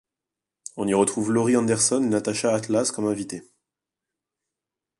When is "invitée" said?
3.05-3.43